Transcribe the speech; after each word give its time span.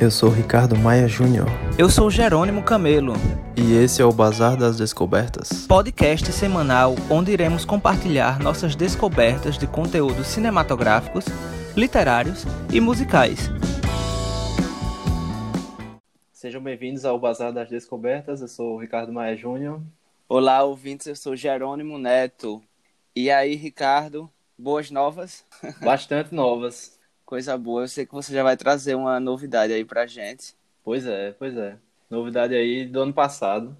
Eu 0.00 0.10
sou 0.10 0.30
Ricardo 0.30 0.78
Maia 0.78 1.06
Júnior. 1.06 1.46
Eu 1.78 1.90
sou 1.90 2.10
Jerônimo 2.10 2.62
Camelo. 2.62 3.12
E 3.54 3.74
esse 3.74 4.00
é 4.00 4.04
o 4.04 4.10
Bazar 4.10 4.56
das 4.56 4.78
Descobertas. 4.78 5.66
Podcast 5.66 6.32
semanal 6.32 6.94
onde 7.10 7.30
iremos 7.30 7.66
compartilhar 7.66 8.40
nossas 8.40 8.74
descobertas 8.74 9.58
de 9.58 9.66
conteúdos 9.66 10.28
cinematográficos, 10.28 11.26
literários 11.76 12.44
e 12.72 12.80
musicais. 12.80 13.50
Sejam 16.32 16.62
bem-vindos 16.62 17.04
ao 17.04 17.20
Bazar 17.20 17.52
das 17.52 17.68
Descobertas. 17.68 18.40
Eu 18.40 18.48
sou 18.48 18.76
o 18.76 18.80
Ricardo 18.80 19.12
Maia 19.12 19.36
Júnior. 19.36 19.82
Olá, 20.26 20.62
ouvintes. 20.62 21.08
Eu 21.08 21.14
sou 21.16 21.36
Jerônimo 21.36 21.98
Neto. 21.98 22.62
E 23.14 23.30
aí, 23.30 23.54
Ricardo, 23.54 24.30
boas 24.56 24.90
novas? 24.90 25.44
Bastante 25.84 26.34
novas. 26.34 26.98
Coisa 27.30 27.56
boa. 27.56 27.82
Eu 27.82 27.88
sei 27.88 28.04
que 28.04 28.12
você 28.12 28.34
já 28.34 28.42
vai 28.42 28.56
trazer 28.56 28.96
uma 28.96 29.20
novidade 29.20 29.72
aí 29.72 29.84
pra 29.84 30.04
gente. 30.04 30.52
Pois 30.82 31.06
é, 31.06 31.30
pois 31.30 31.56
é. 31.56 31.76
Novidade 32.10 32.56
aí 32.56 32.84
do 32.84 33.02
ano 33.02 33.12
passado. 33.12 33.76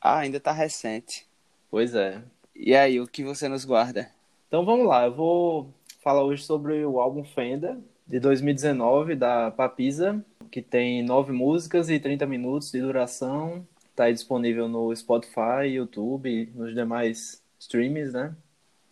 Ah, 0.00 0.20
ainda 0.20 0.40
tá 0.40 0.52
recente. 0.52 1.26
Pois 1.70 1.94
é. 1.94 2.22
E 2.56 2.74
aí, 2.74 2.98
o 2.98 3.06
que 3.06 3.22
você 3.22 3.46
nos 3.46 3.66
guarda? 3.66 4.08
Então 4.48 4.64
vamos 4.64 4.86
lá, 4.86 5.04
eu 5.04 5.12
vou 5.12 5.68
falar 6.02 6.24
hoje 6.24 6.44
sobre 6.44 6.82
o 6.82 6.98
álbum 6.98 7.22
Fenda, 7.22 7.78
de 8.06 8.18
2019, 8.18 9.16
da 9.16 9.50
Papisa, 9.50 10.24
que 10.50 10.62
tem 10.62 11.02
nove 11.02 11.30
músicas 11.30 11.90
e 11.90 12.00
30 12.00 12.24
minutos 12.24 12.72
de 12.72 12.80
duração. 12.80 13.68
Está 13.90 14.10
disponível 14.10 14.66
no 14.66 14.96
Spotify, 14.96 15.66
YouTube, 15.74 16.50
nos 16.54 16.74
demais 16.74 17.42
streams, 17.58 18.14
né? 18.14 18.34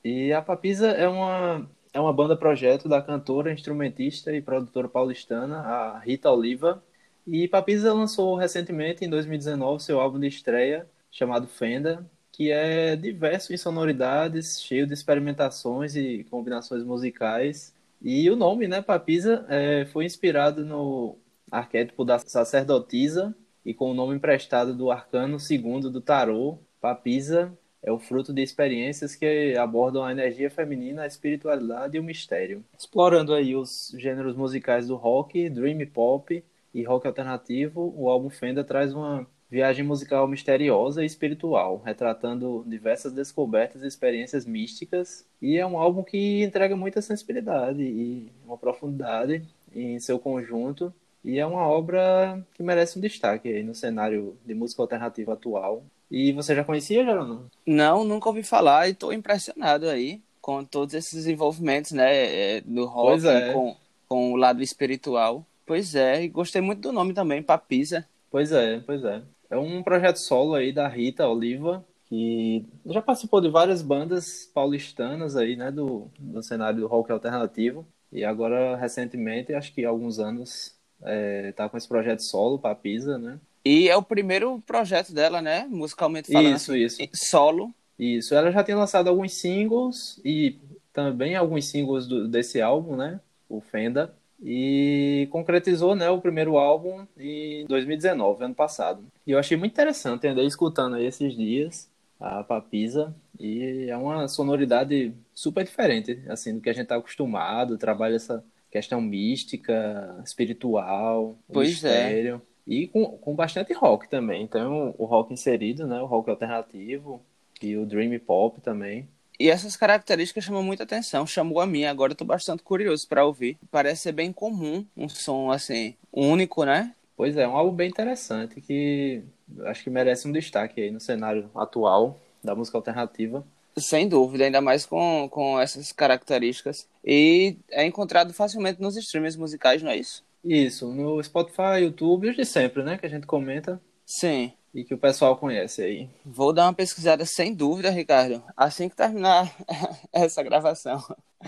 E 0.05 0.35
a 0.35 0.43
Papisa 0.43 0.89
é 0.89 1.09
uma 1.09 1.67
é 1.93 2.01
uma 2.01 2.13
banda 2.13 2.37
projeto 2.37 2.89
da 2.89 3.03
cantora, 3.03 3.53
instrumentista 3.53 4.33
e 4.35 4.41
produtora 4.41 4.89
paulistana, 4.89 5.59
a 5.59 5.99
Rita 5.99 6.31
Oliva. 6.31 6.83
E 7.27 7.47
Papisa 7.47 7.93
lançou 7.93 8.35
recentemente, 8.37 9.05
em 9.05 9.11
2019, 9.11 9.83
seu 9.83 10.01
álbum 10.01 10.19
de 10.19 10.27
estreia, 10.27 10.89
chamado 11.11 11.47
Fenda, 11.47 12.09
que 12.33 12.51
é 12.51 12.97
diverso 12.97 13.53
em 13.53 13.57
sonoridades, 13.57 14.61
cheio 14.63 14.87
de 14.87 14.95
experimentações 14.95 15.95
e 15.95 16.25
combinações 16.31 16.83
musicais. 16.83 17.75
E 18.01 18.29
o 18.31 18.37
nome, 18.37 18.67
né, 18.67 18.81
Papisa, 18.83 19.45
é, 19.49 19.85
foi 19.87 20.07
inspirado 20.07 20.65
no 20.65 21.19
arquétipo 21.51 22.05
da 22.05 22.19
sacerdotisa 22.19 23.35
e 23.65 23.75
com 23.75 23.91
o 23.91 23.95
nome 23.95 24.17
emprestado 24.17 24.75
do 24.75 24.91
arcano 24.91 25.39
segundo 25.39 25.91
do 25.91 26.01
tarô, 26.01 26.59
Papisa, 26.81 27.57
é 27.83 27.91
o 27.91 27.99
fruto 27.99 28.33
de 28.33 28.43
experiências 28.43 29.15
que 29.15 29.57
abordam 29.57 30.05
a 30.05 30.13
energia 30.13 30.51
feminina, 30.51 31.03
a 31.03 31.07
espiritualidade 31.07 31.97
e 31.97 32.01
o 32.01 32.05
mistério. 32.05 32.65
Explorando 32.79 33.35
aí 33.35 33.57
os 33.57 33.95
gêneros 33.99 34.37
musicais 34.37 34.87
do 34.87 34.97
rock, 34.97 35.49
dream 35.51 35.85
pop 35.87 36.43
e 36.73 36.83
rock 36.85 37.07
alternativo, 37.07 37.93
o 37.97 38.09
álbum 38.09 38.31
Fenda 38.31 38.63
traz 38.63 38.95
uma 38.95 39.27
viagem 39.51 39.85
musical 39.85 40.27
misteriosa 40.27 41.03
e 41.03 41.07
espiritual, 41.07 41.83
retratando 41.85 42.65
diversas 42.67 43.13
descobertas 43.13 43.83
e 43.83 43.87
experiências 43.87 44.47
místicas, 44.47 45.27
e 45.43 45.59
é 45.59 45.67
um 45.67 45.77
álbum 45.77 46.03
que 46.03 46.43
entrega 46.43 46.75
muita 46.75 47.03
sensibilidade 47.03 47.83
e 47.83 48.33
uma 48.47 48.57
profundidade 48.57 49.43
em 49.75 50.01
seu 50.01 50.19
conjunto, 50.19 50.91
e 51.23 51.39
é 51.39 51.45
uma 51.45 51.69
obra 51.69 52.43
que 52.55 52.63
merece 52.63 52.99
um 52.99 53.03
destaque 53.03 53.63
no 53.63 53.75
cenário 53.75 54.39
de 54.45 54.55
música 54.55 54.81
alternativa 54.81 55.35
atual, 55.35 55.85
e 56.13 56.31
você 56.33 56.55
já 56.55 56.63
conhecia, 56.63 57.05
Jerônimo? 57.05 57.47
Não, 57.67 58.05
nunca 58.05 58.29
ouvi 58.29 58.43
falar 58.43 58.87
e 58.87 58.93
estou 58.93 59.15
impressionado 59.15 59.89
aí 59.89 60.21
com 60.43 60.63
todos 60.63 60.95
esses 60.95 61.27
envolvimentos, 61.27 61.93
né, 61.93 62.61
do 62.61 62.85
rock 62.85 63.27
é. 63.27 63.53
com, 63.55 63.75
com 64.07 64.33
o 64.33 64.37
lado 64.37 64.63
espiritual. 64.63 65.47
Pois 65.65 65.95
é, 65.95 66.23
e 66.23 66.29
gostei 66.29 66.61
muito 66.61 66.83
do 66.83 66.93
nome 66.93 67.15
também, 67.15 67.43
Papisa. 67.43 68.07
Pois 68.31 68.53
é, 68.53 68.81
pois 68.81 69.03
é. 69.05 69.23
É 69.49 69.57
um 69.57 69.83
projeto 69.83 70.17
solo 70.17 70.55
aí 70.55 70.71
da 70.71 70.87
Rita 70.87 71.27
Oliva, 71.27 71.83
que 72.07 72.67
já 72.85 73.01
participou 73.01 73.41
de 73.41 73.49
várias 73.49 73.81
bandas 73.81 74.51
paulistanas 74.53 75.35
aí, 75.35 75.57
né, 75.57 75.71
do, 75.71 76.11
do 76.19 76.43
cenário 76.43 76.81
do 76.81 76.87
rock 76.87 77.11
alternativo. 77.11 77.87
E 78.13 78.23
agora, 78.23 78.77
recentemente, 78.77 79.55
acho 79.55 79.73
que 79.73 79.87
há 79.87 79.89
alguns 79.89 80.19
anos, 80.19 80.75
é, 81.03 81.53
tá 81.53 81.71
com 81.71 81.79
esse 81.79 81.89
projeto 81.89 82.21
solo, 82.21 82.59
Papisa, 82.59 83.17
né? 83.17 83.41
E 83.65 83.89
é 83.89 83.97
o 83.97 84.03
primeiro 84.03 84.61
projeto 84.67 85.13
dela, 85.13 85.41
né? 85.41 85.67
Musicalmente 85.69 86.33
falando. 86.33 86.57
Isso, 86.57 86.77
isso. 86.77 87.03
Solo. 87.13 87.73
Isso. 87.99 88.35
Ela 88.35 88.51
já 88.51 88.65
tinha 88.65 88.77
lançado 88.77 89.09
alguns 89.09 89.35
singles 89.35 90.21
e 90.25 90.59
também 90.93 91.37
alguns 91.37 91.67
singles 91.67 92.07
do, 92.07 92.27
desse 92.29 92.61
álbum, 92.61 92.97
né? 92.97 93.21
O 93.49 93.61
Fenda. 93.61 94.15
E 94.45 95.29
concretizou, 95.31 95.95
né, 95.95 96.11
o 96.11 96.21
primeiro 96.21 96.59
álbum 96.59 97.07
em 97.17 97.65
2019, 97.67 98.45
ano 98.45 98.55
passado. 98.55 99.05
E 99.25 99.31
eu 99.31 99.39
achei 99.39 99.57
muito 99.57 99.71
interessante, 99.71 100.27
andei 100.27 100.45
escutando 100.45 100.97
aí 100.97 101.07
esses 101.07 101.37
dias 101.37 101.89
a 102.19 102.43
Papisa 102.43 103.15
e 103.39 103.87
é 103.89 103.97
uma 103.97 104.29
sonoridade 104.29 105.13
super 105.35 105.65
diferente, 105.65 106.23
assim, 106.29 106.55
do 106.55 106.61
que 106.61 106.71
a 106.71 106.73
gente 106.73 106.87
tá 106.87 106.97
acostumado, 106.97 107.79
trabalha 107.79 108.15
essa 108.17 108.45
questão 108.71 109.01
mística, 109.01 110.21
espiritual, 110.25 111.37
pois 111.53 111.71
mistério. 111.71 112.41
É. 112.49 112.52
E 112.67 112.87
com, 112.89 113.19
com 113.19 113.35
bastante 113.35 113.73
rock 113.73 114.09
também. 114.09 114.43
Então, 114.43 114.95
o 114.99 115.05
rock 115.05 115.33
inserido, 115.33 115.87
né? 115.87 116.01
O 116.01 116.07
rock 116.07 116.31
alternativo 116.31 117.21
e 117.61 117.77
o 117.77 117.87
dream 117.87 118.19
pop 118.19 118.61
também. 118.61 119.09
E 119.39 119.51
essas 119.51 119.77
características 119.77 120.45
chamam 120.45 120.63
muita 120.63 120.85
atenção, 120.85 121.27
chamou 121.27 121.61
a 121.61 121.67
mim. 121.67 121.85
Agora 121.85 122.13
eu 122.13 122.17
tô 122.17 122.25
bastante 122.25 122.63
curioso 122.63 123.09
para 123.09 123.25
ouvir. 123.25 123.59
Parece 123.71 124.03
ser 124.03 124.13
bem 124.13 124.33
comum, 124.33 124.87
um 124.97 125.09
som 125.09 125.51
assim, 125.51 125.97
único, 126.13 126.65
né? 126.65 126.95
Pois 127.17 127.37
é, 127.37 127.47
um 127.47 127.57
álbum 127.57 127.75
bem 127.75 127.89
interessante 127.89 128.61
que 128.61 129.23
acho 129.65 129.83
que 129.83 129.91
merece 129.91 130.27
um 130.27 130.33
destaque 130.33 130.81
aí 130.81 130.91
no 130.91 131.01
cenário 131.01 131.51
atual 131.55 132.19
da 132.43 132.55
música 132.55 132.79
alternativa. 132.79 133.45
Sem 133.77 134.09
dúvida, 134.09 134.45
ainda 134.45 134.61
mais 134.61 134.85
com, 134.85 135.29
com 135.31 135.59
essas 135.59 135.93
características. 135.93 136.87
E 137.05 137.57
é 137.71 137.85
encontrado 137.85 138.33
facilmente 138.35 138.81
nos 138.81 138.97
streams 138.97 139.39
musicais, 139.39 139.83
não 139.83 139.91
é 139.91 139.97
isso? 139.97 140.23
Isso, 140.45 140.93
no 140.93 141.23
Spotify, 141.23 141.83
YouTube, 141.83 142.31
os 142.31 142.37
de 142.37 142.45
sempre, 142.45 142.83
né? 142.83 142.99
Que 142.99 143.07
a 143.07 143.09
gente 143.09 143.27
comenta. 143.27 143.81
Sim. 144.05 144.53
E 144.75 144.85
que 144.85 144.95
o 144.95 144.99
pessoal 144.99 145.37
conhece 145.37 145.83
aí. 145.83 146.11
Vou 146.25 146.53
dar 146.53 146.65
uma 146.67 146.75
pesquisada 146.75 147.25
sem 147.25 147.55
dúvida, 147.55 147.91
Ricardo, 147.91 148.43
assim 148.57 148.89
que 148.89 148.97
terminar 148.97 149.55
essa 150.13 150.43
gravação. 150.43 151.03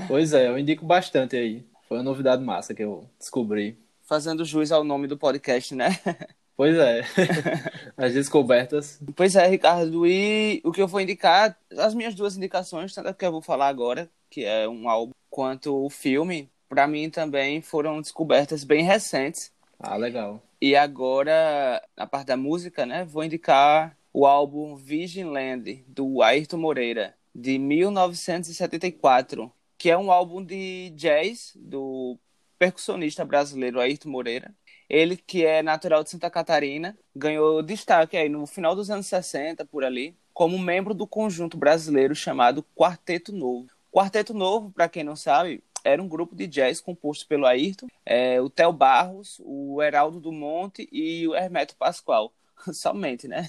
Pois 0.06 0.32
é, 0.32 0.49
eu 0.49 0.59
indico 0.59 0.84
bastante 0.84 1.37
aí. 1.37 1.65
Foi 1.88 1.99
uma 1.99 2.03
novidade 2.03 2.43
massa 2.43 2.75
que 2.75 2.82
eu 2.82 3.09
descobri. 3.19 3.78
Fazendo 4.03 4.44
jus 4.44 4.71
ao 4.71 4.84
nome 4.84 5.06
do 5.06 5.16
podcast, 5.16 5.75
né? 5.75 5.88
Pois 6.56 6.76
é. 6.76 7.03
As 7.97 8.15
descobertas. 8.15 9.00
Pois 9.16 9.34
é, 9.34 9.47
Ricardo. 9.47 10.06
E 10.06 10.61
o 10.65 10.71
que 10.71 10.81
eu 10.81 10.87
vou 10.87 11.00
indicar, 11.00 11.59
as 11.76 11.94
minhas 11.94 12.15
duas 12.15 12.37
indicações, 12.37 12.94
tanto 12.94 13.12
que 13.12 13.26
eu 13.26 13.32
vou 13.32 13.43
falar 13.43 13.66
agora, 13.66 14.09
que 14.31 14.44
é 14.44 14.69
um 14.69 14.88
álbum, 14.88 15.12
quanto 15.28 15.75
o 15.75 15.91
filme, 15.91 16.49
para 16.75 16.89
mim 16.89 17.09
também 17.09 17.61
foram 17.62 18.01
descobertas 18.01 18.65
bem 18.65 18.83
recentes. 18.83 19.53
Ah, 19.79 19.97
legal. 19.97 20.43
E 20.61 20.75
agora, 20.75 21.81
na 21.97 22.05
parte 22.05 22.27
da 22.27 22.37
música, 22.37 22.85
né, 22.85 23.05
vou 23.05 23.23
indicar 23.23 23.97
o 24.12 24.27
álbum 24.27 24.75
Virgin 24.75 25.23
Land, 25.25 25.85
do 25.87 26.21
Ayrton 26.21 26.57
Moreira, 26.57 27.15
de 27.33 27.61
1974, 27.61 29.53
que 29.79 29.89
é 29.89 29.97
um 29.97 30.11
álbum 30.11 30.45
de 30.45 30.91
jazz 30.97 31.53
do 31.55 32.19
percussionista 32.59 33.25
brasileiro 33.25 33.79
Ayrton 33.79 34.09
Moreira. 34.09 34.53
Ele, 34.91 35.17
que 35.17 35.47
é 35.47 35.62
natural 35.62 36.03
de 36.03 36.11
Santa 36.11 36.29
Catarina, 36.29 36.99
ganhou 37.15 37.62
destaque 37.62 38.17
aí 38.17 38.29
no 38.29 38.49
final 38.49 38.75
dos 38.75 38.91
anos 38.91 39.06
60, 39.06 39.65
por 39.65 39.85
ali, 39.85 40.17
como 40.33 40.59
membro 40.59 40.93
do 40.93 41.06
conjunto 41.06 41.56
brasileiro 41.56 42.17
chamado 42.17 42.65
Quarteto 42.75 43.31
Novo. 43.31 43.69
Quarteto 43.93 44.35
Novo, 44.35 44.73
para 44.73 44.88
quem 44.88 45.05
não 45.05 45.15
sabe, 45.15 45.62
era 45.85 46.03
um 46.03 46.09
grupo 46.09 46.35
de 46.35 46.47
jazz 46.47 46.81
composto 46.81 47.27
pelo 47.29 47.47
Ayrton, 47.47 47.87
é, 48.05 48.41
o 48.41 48.49
Theo 48.49 48.73
Barros, 48.73 49.41
o 49.45 49.83
Heraldo 49.83 50.19
do 50.19 50.33
Monte 50.33 50.89
e 50.91 51.29
o 51.29 51.35
Hermeto 51.35 51.77
Pascoal. 51.77 52.33
Somente, 52.73 53.29
né? 53.29 53.49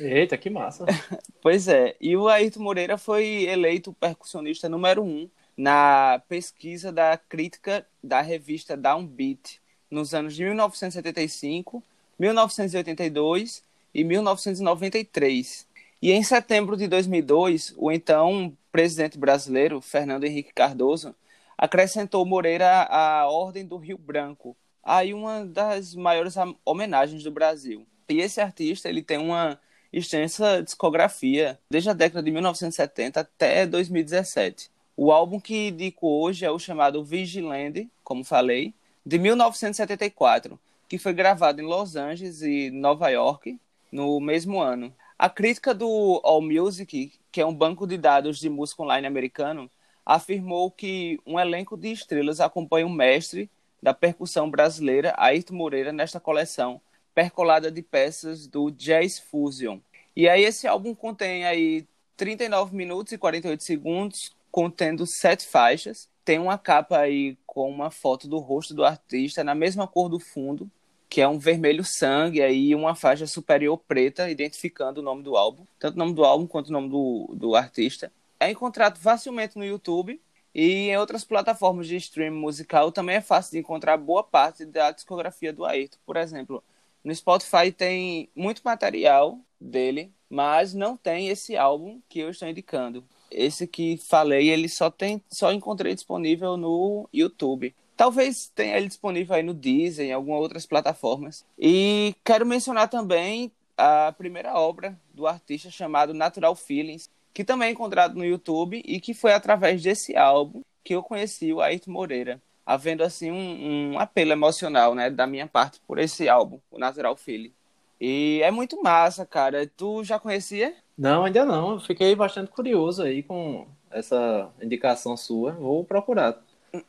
Eita, 0.00 0.36
que 0.36 0.50
massa. 0.50 0.84
pois 1.40 1.68
é. 1.68 1.94
E 2.00 2.16
o 2.16 2.28
Ayrton 2.28 2.60
Moreira 2.60 2.98
foi 2.98 3.44
eleito 3.44 3.92
percussionista 3.92 4.68
número 4.68 5.02
um 5.02 5.28
na 5.56 6.22
pesquisa 6.28 6.90
da 6.92 7.16
crítica 7.16 7.86
da 8.02 8.20
revista 8.20 8.76
Downbeat 8.76 9.60
nos 9.90 10.12
anos 10.14 10.34
de 10.34 10.44
1975, 10.44 11.82
1982 12.18 13.62
e 13.94 14.04
1993. 14.04 15.66
E 16.02 16.12
em 16.12 16.22
setembro 16.22 16.76
de 16.76 16.86
2002, 16.86 17.74
o 17.76 17.90
então 17.90 18.52
presidente 18.70 19.16
brasileiro, 19.16 19.80
Fernando 19.80 20.24
Henrique 20.24 20.52
Cardoso, 20.52 21.14
acrescentou 21.56 22.24
Moreira 22.26 22.82
à 22.82 23.26
Ordem 23.28 23.64
do 23.64 23.76
Rio 23.76 23.98
Branco, 23.98 24.56
aí 24.82 25.12
uma 25.14 25.44
das 25.44 25.94
maiores 25.94 26.34
homenagens 26.64 27.22
do 27.22 27.30
Brasil. 27.30 27.86
E 28.08 28.20
esse 28.20 28.40
artista 28.40 28.88
ele 28.88 29.02
tem 29.02 29.18
uma 29.18 29.58
extensa 29.92 30.62
discografia 30.62 31.58
desde 31.70 31.90
a 31.90 31.92
década 31.92 32.22
de 32.22 32.30
1970 32.30 33.20
até 33.20 33.66
2017. 33.66 34.70
O 34.96 35.12
álbum 35.12 35.40
que 35.40 35.68
indico 35.68 36.06
hoje 36.08 36.44
é 36.44 36.50
o 36.50 36.58
chamado 36.58 37.04
Vigilante, 37.04 37.88
como 38.04 38.24
falei, 38.24 38.74
de 39.04 39.18
1974. 39.18 40.58
que 40.88 40.98
foi 40.98 41.12
gravado 41.12 41.60
em 41.60 41.64
Los 41.64 41.96
Angeles 41.96 42.42
e 42.42 42.70
Nova 42.70 43.08
York 43.08 43.58
no 43.90 44.20
mesmo 44.20 44.60
ano. 44.60 44.94
A 45.18 45.28
crítica 45.28 45.74
do 45.74 46.20
AllMusic, 46.24 47.12
que 47.32 47.40
é 47.40 47.46
um 47.46 47.54
banco 47.54 47.86
de 47.86 47.96
dados 47.96 48.38
de 48.38 48.48
música 48.48 48.82
online 48.82 49.06
americano, 49.06 49.70
afirmou 50.06 50.70
que 50.70 51.18
um 51.26 51.38
elenco 51.38 51.76
de 51.76 51.90
estrelas 51.90 52.40
acompanha 52.40 52.86
o 52.86 52.90
mestre 52.90 53.50
da 53.82 53.92
percussão 53.92 54.48
brasileira, 54.48 55.12
Ayrton 55.18 55.54
Moreira, 55.54 55.92
nesta 55.92 56.20
coleção 56.20 56.80
percolada 57.12 57.70
de 57.70 57.82
peças 57.82 58.46
do 58.46 58.70
Jazz 58.70 59.18
Fusion. 59.18 59.78
E 60.14 60.28
aí 60.28 60.44
esse 60.44 60.66
álbum 60.66 60.94
contém 60.94 61.44
aí 61.44 61.86
39 62.16 62.76
minutos 62.76 63.12
e 63.12 63.18
48 63.18 63.62
segundos, 63.62 64.32
contendo 64.50 65.06
sete 65.06 65.46
faixas. 65.46 66.08
Tem 66.24 66.38
uma 66.38 66.58
capa 66.58 66.98
aí 66.98 67.36
com 67.46 67.70
uma 67.70 67.90
foto 67.90 68.28
do 68.28 68.38
rosto 68.38 68.74
do 68.74 68.84
artista 68.84 69.42
na 69.42 69.54
mesma 69.54 69.86
cor 69.86 70.08
do 70.08 70.20
fundo, 70.20 70.70
que 71.08 71.20
é 71.20 71.28
um 71.28 71.38
vermelho 71.38 71.84
sangue 71.84 72.42
aí 72.42 72.74
uma 72.74 72.94
faixa 72.94 73.26
superior 73.26 73.78
preta, 73.78 74.30
identificando 74.30 75.00
o 75.00 75.04
nome 75.04 75.22
do 75.22 75.36
álbum, 75.36 75.64
tanto 75.78 75.94
o 75.94 75.98
nome 75.98 76.14
do 76.14 76.24
álbum 76.24 76.46
quanto 76.46 76.68
o 76.68 76.72
nome 76.72 76.90
do, 76.90 77.34
do 77.34 77.54
artista. 77.54 78.12
É 78.38 78.50
encontrado 78.50 78.98
facilmente 78.98 79.56
no 79.56 79.64
YouTube 79.64 80.20
e 80.54 80.88
em 80.88 80.96
outras 80.96 81.24
plataformas 81.24 81.86
de 81.86 81.96
streaming 81.96 82.38
musical 82.38 82.90
também 82.90 83.16
é 83.16 83.20
fácil 83.20 83.52
de 83.52 83.58
encontrar 83.58 83.96
boa 83.96 84.22
parte 84.22 84.64
da 84.64 84.90
discografia 84.90 85.52
do 85.52 85.64
Ayrton. 85.64 85.98
Por 86.04 86.16
exemplo, 86.16 86.64
no 87.04 87.14
Spotify 87.14 87.70
tem 87.70 88.28
muito 88.34 88.62
material 88.64 89.38
dele, 89.60 90.10
mas 90.28 90.74
não 90.74 90.96
tem 90.96 91.28
esse 91.28 91.56
álbum 91.56 92.00
que 92.08 92.20
eu 92.20 92.30
estou 92.30 92.48
indicando. 92.48 93.04
Esse 93.30 93.66
que 93.66 93.96
falei, 93.96 94.48
ele 94.48 94.68
só 94.68 94.90
tem, 94.90 95.22
só 95.30 95.52
encontrei 95.52 95.94
disponível 95.94 96.56
no 96.56 97.08
YouTube. 97.12 97.74
Talvez 97.96 98.50
tenha 98.54 98.76
ele 98.76 98.88
disponível 98.88 99.36
aí 99.36 99.42
no 99.42 99.54
Deezer, 99.54 100.06
em 100.06 100.12
algumas 100.12 100.40
outras 100.40 100.66
plataformas. 100.66 101.44
E 101.58 102.14
quero 102.24 102.44
mencionar 102.46 102.88
também 102.88 103.52
a 103.76 104.12
primeira 104.16 104.54
obra 104.54 104.98
do 105.12 105.26
artista 105.26 105.70
chamado 105.70 106.14
Natural 106.14 106.54
Feelings, 106.54 107.10
que 107.36 107.44
também 107.44 107.68
é 107.68 107.70
encontrado 107.72 108.14
no 108.14 108.24
YouTube 108.24 108.82
e 108.82 108.98
que 108.98 109.12
foi 109.12 109.34
através 109.34 109.82
desse 109.82 110.16
álbum 110.16 110.62
que 110.82 110.94
eu 110.94 111.02
conheci 111.02 111.52
o 111.52 111.60
Ayrton 111.60 111.90
Moreira, 111.90 112.40
havendo 112.64 113.04
assim 113.04 113.30
um, 113.30 113.92
um 113.92 113.98
apelo 113.98 114.32
emocional, 114.32 114.94
né, 114.94 115.10
da 115.10 115.26
minha 115.26 115.46
parte 115.46 115.78
por 115.86 115.98
esse 115.98 116.30
álbum, 116.30 116.58
o 116.70 116.78
Natural 116.78 117.14
Feeling. 117.14 117.52
E 118.00 118.40
é 118.42 118.50
muito 118.50 118.82
massa, 118.82 119.26
cara. 119.26 119.70
Tu 119.76 120.02
já 120.02 120.18
conhecia? 120.18 120.74
Não, 120.96 121.26
ainda 121.26 121.44
não. 121.44 121.72
Eu 121.72 121.80
fiquei 121.80 122.14
bastante 122.14 122.50
curioso 122.50 123.02
aí 123.02 123.22
com 123.22 123.66
essa 123.90 124.50
indicação 124.62 125.14
sua. 125.14 125.52
Vou 125.52 125.84
procurar. 125.84 126.42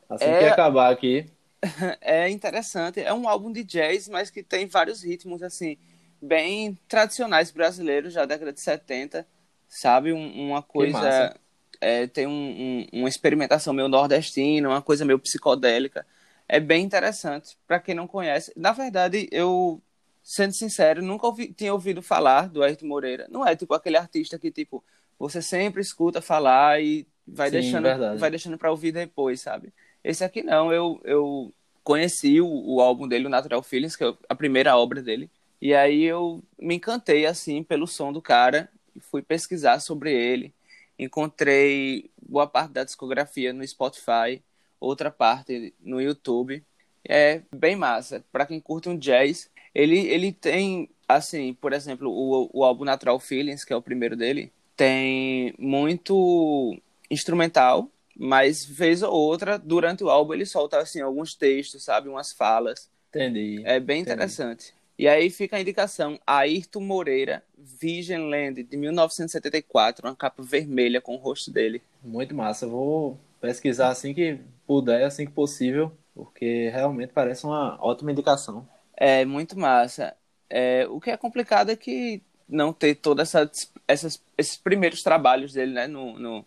Assim 0.09 0.23
é... 0.23 0.39
que 0.39 0.45
acabar 0.45 0.93
aqui. 0.93 1.25
É 1.99 2.29
interessante. 2.29 3.01
É 3.01 3.13
um 3.13 3.27
álbum 3.27 3.51
de 3.51 3.65
jazz, 3.65 4.07
mas 4.07 4.29
que 4.29 4.41
tem 4.41 4.65
vários 4.65 5.03
ritmos, 5.03 5.43
assim, 5.43 5.75
bem 6.21 6.77
tradicionais 6.87 7.51
brasileiros, 7.51 8.13
já 8.13 8.21
da 8.21 8.27
década 8.27 8.53
de 8.53 8.61
70 8.61 9.27
sabe? 9.67 10.13
Um, 10.13 10.49
uma 10.49 10.61
coisa. 10.61 11.35
É, 11.79 12.07
tem 12.07 12.25
um, 12.25 12.31
um, 12.31 12.99
uma 13.01 13.09
experimentação 13.09 13.73
meio 13.73 13.87
nordestina, 13.87 14.67
uma 14.67 14.81
coisa 14.81 15.05
meio 15.05 15.19
psicodélica. 15.19 16.05
É 16.47 16.59
bem 16.59 16.83
interessante. 16.83 17.57
Para 17.67 17.79
quem 17.79 17.93
não 17.93 18.07
conhece, 18.07 18.51
na 18.55 18.71
verdade, 18.71 19.27
eu, 19.31 19.81
sendo 20.23 20.53
sincero, 20.53 21.03
nunca 21.03 21.27
ouvi, 21.27 21.53
tinha 21.53 21.73
ouvido 21.73 22.01
falar 22.01 22.49
do 22.49 22.63
Ayrton 22.63 22.87
Moreira. 22.87 23.27
Não 23.29 23.45
é 23.45 23.55
tipo 23.55 23.73
aquele 23.73 23.97
artista 23.97 24.39
que, 24.39 24.49
tipo, 24.49 24.83
você 25.19 25.41
sempre 25.41 25.81
escuta 25.81 26.21
falar 26.21 26.81
e 26.81 27.05
vai 27.27 27.49
Sim, 27.49 27.57
deixando 27.57 27.83
verdade. 27.83 28.19
vai 28.19 28.29
deixando 28.29 28.57
para 28.57 28.71
ouvir 28.71 28.91
depois, 28.91 29.41
sabe? 29.41 29.73
Esse 30.03 30.23
aqui 30.23 30.41
não, 30.41 30.71
eu, 30.71 31.01
eu 31.03 31.53
conheci 31.83 32.39
o, 32.39 32.47
o 32.47 32.81
álbum 32.81 33.07
dele, 33.07 33.27
o 33.27 33.29
Natural 33.29 33.61
Feelings, 33.61 33.95
que 33.95 34.03
é 34.03 34.13
a 34.29 34.35
primeira 34.35 34.75
obra 34.77 35.01
dele. 35.01 35.29
E 35.61 35.73
aí 35.73 36.03
eu 36.03 36.41
me 36.57 36.75
encantei, 36.75 37.25
assim, 37.25 37.61
pelo 37.61 37.87
som 37.87 38.13
do 38.13 38.21
cara 38.21 38.69
fui 38.99 39.21
pesquisar 39.21 39.79
sobre 39.79 40.11
ele. 40.13 40.53
Encontrei 40.97 42.09
boa 42.21 42.47
parte 42.47 42.71
da 42.71 42.83
discografia 42.83 43.53
no 43.53 43.67
Spotify, 43.67 44.41
outra 44.79 45.11
parte 45.11 45.73
no 45.79 46.01
YouTube. 46.01 46.63
É 47.07 47.41
bem 47.55 47.75
massa. 47.75 48.23
Para 48.31 48.45
quem 48.45 48.59
curte 48.59 48.89
um 48.89 48.97
jazz, 48.97 49.49
ele, 49.73 49.99
ele 50.07 50.31
tem, 50.31 50.89
assim, 51.07 51.53
por 51.53 51.71
exemplo, 51.71 52.09
o, 52.09 52.49
o 52.51 52.63
álbum 52.63 52.83
Natural 52.83 53.19
Feelings, 53.19 53.63
que 53.63 53.71
é 53.71 53.75
o 53.75 53.81
primeiro 53.81 54.15
dele, 54.15 54.51
tem 54.75 55.53
muito 55.57 56.77
instrumental, 57.09 57.89
mas 58.15 58.65
vez 58.65 59.03
ou 59.03 59.13
outra, 59.13 59.57
durante 59.57 60.03
o 60.03 60.09
álbum, 60.09 60.33
ele 60.33 60.45
solta, 60.45 60.79
assim, 60.79 60.99
alguns 60.99 61.35
textos, 61.35 61.83
sabe? 61.83 62.09
Umas 62.09 62.31
falas. 62.31 62.89
Entendi. 63.09 63.61
É 63.65 63.79
bem 63.79 64.01
entendi. 64.01 64.15
interessante. 64.15 64.73
E 64.97 65.07
aí 65.07 65.29
fica 65.29 65.57
a 65.57 65.61
indicação, 65.61 66.19
Ayrton 66.25 66.81
Moreira, 66.81 67.43
Vision 67.55 68.29
Land, 68.29 68.63
de 68.63 68.77
1974, 68.77 70.07
uma 70.07 70.15
capa 70.15 70.41
vermelha 70.41 70.99
com 70.99 71.13
o 71.13 71.19
rosto 71.19 71.51
dele. 71.51 71.83
Muito 72.03 72.33
massa, 72.33 72.65
eu 72.65 72.71
vou 72.71 73.19
pesquisar 73.39 73.89
assim 73.89 74.13
que 74.13 74.39
puder, 74.65 75.03
assim 75.03 75.27
que 75.27 75.31
possível, 75.31 75.91
porque 76.15 76.69
realmente 76.69 77.13
parece 77.13 77.45
uma 77.45 77.77
ótima 77.79 78.11
indicação. 78.11 78.67
É, 78.95 79.23
muito 79.23 79.57
massa. 79.57 80.15
É, 80.49 80.87
o 80.89 80.99
que 80.99 81.11
é 81.11 81.17
complicado 81.17 81.69
é 81.69 81.75
que 81.75 82.21
não 82.49 82.73
ter 82.73 82.95
todas 82.95 83.35
essa, 83.35 83.51
essas, 83.87 84.21
esses 84.35 84.57
primeiros 84.57 85.03
trabalhos 85.03 85.53
dele, 85.53 85.73
né, 85.73 85.85
no, 85.85 86.17
no, 86.17 86.45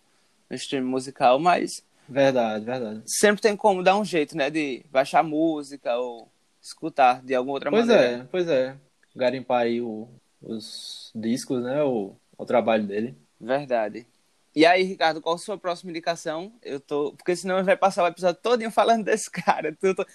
no 0.49 0.55
stream 0.55 0.85
musical, 0.85 1.39
mas... 1.39 1.83
Verdade, 2.09 2.65
verdade. 2.65 3.01
Sempre 3.05 3.41
tem 3.41 3.55
como 3.55 3.81
dar 3.83 3.97
um 3.97 4.03
jeito, 4.03 4.35
né, 4.35 4.49
de 4.49 4.83
baixar 4.91 5.23
música 5.23 5.95
ou 5.95 6.27
escutar 6.61 7.21
de 7.23 7.33
alguma 7.33 7.55
outra 7.55 7.71
pois 7.71 7.87
maneira. 7.87 8.27
Pois 8.31 8.47
é, 8.47 8.49
pois 8.53 8.75
é. 8.75 8.77
Garimpar 9.15 9.61
aí 9.61 9.81
o, 9.81 10.07
os 10.41 11.11
discos, 11.15 11.63
né? 11.63 11.83
O, 11.83 12.15
o 12.37 12.45
trabalho 12.45 12.85
dele. 12.85 13.17
Verdade. 13.39 14.05
E 14.53 14.65
aí, 14.65 14.83
Ricardo, 14.83 15.21
qual 15.21 15.35
a 15.35 15.37
sua 15.37 15.57
próxima 15.57 15.91
indicação? 15.91 16.51
Eu 16.61 16.79
tô. 16.79 17.13
Porque 17.13 17.35
senão 17.35 17.63
vai 17.63 17.77
passar 17.77 18.03
o 18.03 18.07
episódio 18.07 18.41
todinho 18.41 18.69
falando 18.69 19.05
desse 19.05 19.31
cara. 19.31 19.75
Eu 19.81 19.95
tô... 19.95 20.05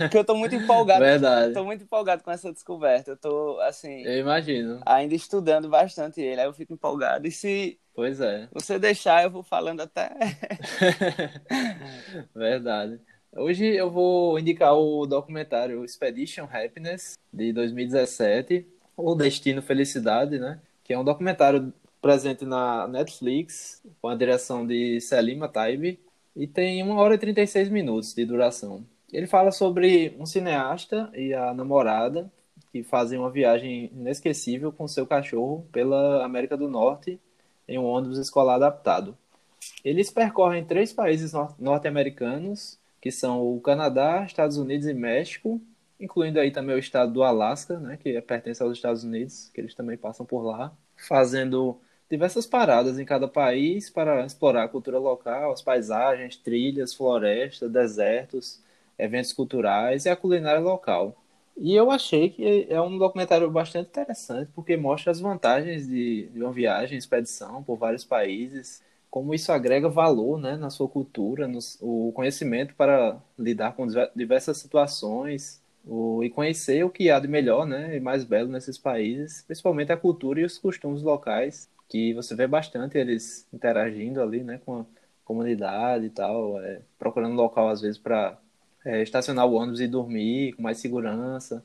Porque 0.00 0.16
eu 0.16 0.24
tô 0.24 0.34
muito 0.34 0.54
empolgado. 0.54 1.00
Verdade. 1.00 1.52
Tô 1.52 1.64
muito 1.64 1.84
empolgado 1.84 2.22
com 2.22 2.30
essa 2.30 2.50
descoberta. 2.50 3.10
Eu 3.10 3.16
tô, 3.16 3.60
assim. 3.60 4.02
Eu 4.04 4.18
imagino. 4.18 4.80
Ainda 4.86 5.14
estudando 5.14 5.68
bastante 5.68 6.20
ele. 6.20 6.40
Aí 6.40 6.46
eu 6.46 6.54
fico 6.54 6.72
empolgado. 6.72 7.26
E 7.26 7.30
se. 7.30 7.78
Pois 7.94 8.20
é. 8.20 8.48
Você 8.52 8.78
deixar, 8.78 9.22
eu 9.22 9.30
vou 9.30 9.42
falando 9.42 9.82
até. 9.82 10.10
Verdade. 12.34 12.98
Hoje 13.40 13.66
eu 13.66 13.88
vou 13.88 14.36
indicar 14.36 14.74
o 14.74 15.06
documentário 15.06 15.84
Expedition 15.84 16.48
Happiness, 16.52 17.16
de 17.32 17.52
2017, 17.52 18.66
ou 18.96 19.14
Destino 19.14 19.62
Felicidade, 19.62 20.40
né? 20.40 20.60
Que 20.82 20.92
é 20.92 20.98
um 20.98 21.04
documentário 21.04 21.72
presente 22.02 22.44
na 22.44 22.88
Netflix, 22.88 23.80
com 24.02 24.08
a 24.08 24.16
direção 24.16 24.66
de 24.66 25.00
Selima 25.00 25.46
Taibi, 25.46 26.00
e 26.34 26.48
tem 26.48 26.82
1 26.82 26.90
hora 26.96 27.14
e 27.14 27.18
36 27.18 27.68
minutos 27.68 28.12
de 28.12 28.24
duração. 28.24 28.84
Ele 29.12 29.28
fala 29.28 29.52
sobre 29.52 30.16
um 30.18 30.26
cineasta 30.26 31.08
e 31.14 31.32
a 31.32 31.54
namorada 31.54 32.28
que 32.72 32.82
fazem 32.82 33.20
uma 33.20 33.30
viagem 33.30 33.88
inesquecível 33.94 34.72
com 34.72 34.88
seu 34.88 35.06
cachorro 35.06 35.64
pela 35.70 36.24
América 36.24 36.56
do 36.56 36.68
Norte 36.68 37.20
em 37.68 37.78
um 37.78 37.84
ônibus 37.84 38.18
escolar 38.18 38.56
adaptado. 38.56 39.16
Eles 39.84 40.10
percorrem 40.10 40.64
três 40.64 40.92
países 40.92 41.32
norte-americanos 41.56 42.76
que 43.00 43.10
são 43.10 43.40
o 43.56 43.60
Canadá, 43.60 44.24
Estados 44.24 44.56
Unidos 44.56 44.86
e 44.86 44.94
México, 44.94 45.60
incluindo 46.00 46.38
aí 46.40 46.50
também 46.50 46.74
o 46.76 46.78
estado 46.78 47.12
do 47.12 47.22
Alasca, 47.22 47.78
né, 47.78 47.96
que 47.96 48.20
pertence 48.22 48.62
aos 48.62 48.72
Estados 48.76 49.04
Unidos, 49.04 49.50
que 49.52 49.60
eles 49.60 49.74
também 49.74 49.96
passam 49.96 50.24
por 50.26 50.42
lá, 50.42 50.76
fazendo 50.96 51.80
diversas 52.10 52.46
paradas 52.46 52.98
em 52.98 53.04
cada 53.04 53.28
país 53.28 53.90
para 53.90 54.24
explorar 54.24 54.64
a 54.64 54.68
cultura 54.68 54.98
local, 54.98 55.52
as 55.52 55.62
paisagens, 55.62 56.36
trilhas, 56.36 56.94
florestas, 56.94 57.70
desertos, 57.70 58.62
eventos 58.98 59.32
culturais 59.32 60.04
e 60.06 60.08
a 60.08 60.16
culinária 60.16 60.60
local. 60.60 61.16
E 61.56 61.74
eu 61.74 61.90
achei 61.90 62.30
que 62.30 62.66
é 62.70 62.80
um 62.80 62.96
documentário 62.96 63.50
bastante 63.50 63.88
interessante, 63.88 64.50
porque 64.54 64.76
mostra 64.76 65.10
as 65.10 65.20
vantagens 65.20 65.88
de, 65.88 66.28
de 66.28 66.40
uma 66.40 66.52
viagem, 66.52 66.96
expedição 66.96 67.62
por 67.64 67.76
vários 67.76 68.04
países, 68.04 68.82
como 69.10 69.34
isso 69.34 69.52
agrega 69.52 69.88
valor 69.88 70.38
né, 70.38 70.56
na 70.56 70.70
sua 70.70 70.88
cultura, 70.88 71.48
no, 71.48 71.58
o 71.80 72.12
conhecimento 72.12 72.74
para 72.74 73.18
lidar 73.38 73.74
com 73.74 73.86
diversas 74.14 74.58
situações 74.58 75.62
o, 75.84 76.22
e 76.22 76.30
conhecer 76.30 76.84
o 76.84 76.90
que 76.90 77.10
há 77.10 77.18
de 77.18 77.28
melhor 77.28 77.66
né, 77.66 77.96
e 77.96 78.00
mais 78.00 78.24
belo 78.24 78.48
nesses 78.48 78.76
países, 78.78 79.42
principalmente 79.42 79.92
a 79.92 79.96
cultura 79.96 80.40
e 80.40 80.44
os 80.44 80.58
costumes 80.58 81.02
locais, 81.02 81.68
que 81.88 82.12
você 82.12 82.34
vê 82.34 82.46
bastante 82.46 82.98
eles 82.98 83.46
interagindo 83.52 84.20
ali 84.20 84.44
né, 84.44 84.60
com 84.64 84.80
a 84.80 84.86
comunidade 85.24 86.06
e 86.06 86.10
tal, 86.10 86.60
é, 86.60 86.80
procurando 86.98 87.34
local 87.34 87.68
às 87.68 87.80
vezes 87.80 87.98
para 87.98 88.38
é, 88.84 89.02
estacionar 89.02 89.46
o 89.46 89.54
ônibus 89.54 89.80
e 89.80 89.88
dormir 89.88 90.52
com 90.54 90.62
mais 90.62 90.78
segurança. 90.78 91.64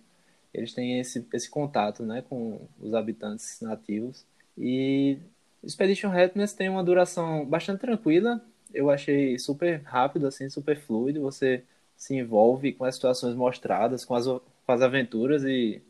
Eles 0.54 0.74
têm 0.74 1.00
esse, 1.00 1.26
esse 1.34 1.50
contato 1.50 2.04
né, 2.04 2.24
com 2.30 2.62
os 2.80 2.94
habitantes 2.94 3.60
nativos. 3.62 4.26
E 4.58 5.18
Expedition 5.63 6.12
Happiness 6.12 6.53
tem 6.53 6.70
uma 6.70 6.84
duração 6.84 7.46
bastante 7.46 7.82
tranquila. 7.82 8.41
Eu 8.74 8.89
achei 8.89 9.38
super 9.39 9.82
rápido, 9.84 10.27
assim, 10.27 10.50
super 10.50 10.77
fluido. 10.77 11.22
Você 11.22 11.63
se 11.96 12.15
envolve 12.15 12.74
com 12.74 12.84
as 12.86 12.96
situações 12.96 13.36
mostradas, 13.36 14.03
com 14.03 14.15
as 14.15 14.27
com 14.65 14.72
as 14.72 14.82
aventuras 14.82 15.43
e, 15.43 15.82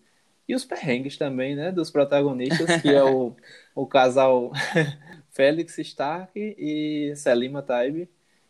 e 0.47 0.55
os 0.55 0.65
perrengues 0.65 1.17
também, 1.17 1.55
né? 1.55 1.71
Dos 1.71 1.91
protagonistas, 1.91 2.81
que 2.81 2.89
é 2.89 3.03
o, 3.03 3.35
o 3.75 3.85
casal 3.85 4.51
Félix 5.31 5.77
Stark 5.79 6.31
e 6.35 7.13
Selima 7.15 7.61
Taib 7.61 8.07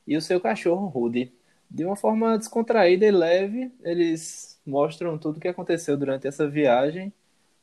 e 0.07 0.17
o 0.17 0.21
seu 0.21 0.39
cachorro 0.39 0.87
Rudy. 0.87 1.31
De 1.69 1.85
uma 1.85 1.95
forma 1.95 2.37
descontraída 2.37 3.05
e 3.05 3.11
leve, 3.11 3.71
eles 3.83 4.59
mostram 4.65 5.17
tudo 5.17 5.37
o 5.37 5.39
que 5.39 5.47
aconteceu 5.47 5.97
durante 5.97 6.27
essa 6.27 6.47
viagem 6.47 7.11